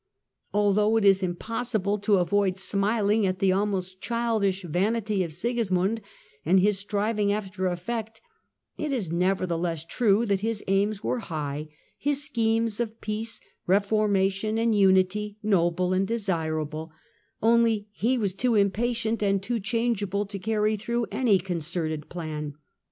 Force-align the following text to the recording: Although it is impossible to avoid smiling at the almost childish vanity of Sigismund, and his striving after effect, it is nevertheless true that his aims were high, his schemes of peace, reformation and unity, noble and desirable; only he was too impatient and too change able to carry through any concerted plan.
Although 0.51 0.97
it 0.97 1.05
is 1.05 1.21
impossible 1.21 1.99
to 1.99 2.15
avoid 2.17 2.57
smiling 2.57 3.27
at 3.27 3.37
the 3.37 3.51
almost 3.51 4.01
childish 4.01 4.63
vanity 4.63 5.23
of 5.23 5.31
Sigismund, 5.31 6.01
and 6.43 6.59
his 6.59 6.79
striving 6.79 7.31
after 7.31 7.67
effect, 7.67 8.19
it 8.79 8.91
is 8.91 9.11
nevertheless 9.11 9.85
true 9.85 10.25
that 10.25 10.41
his 10.41 10.63
aims 10.67 11.03
were 11.03 11.19
high, 11.19 11.69
his 11.99 12.23
schemes 12.23 12.79
of 12.79 12.99
peace, 12.99 13.39
reformation 13.67 14.57
and 14.57 14.73
unity, 14.73 15.37
noble 15.43 15.93
and 15.93 16.07
desirable; 16.07 16.91
only 17.43 17.87
he 17.91 18.17
was 18.17 18.33
too 18.33 18.55
impatient 18.55 19.21
and 19.21 19.43
too 19.43 19.59
change 19.59 20.01
able 20.01 20.25
to 20.25 20.39
carry 20.39 20.75
through 20.77 21.05
any 21.11 21.37
concerted 21.37 22.09
plan. 22.09 22.55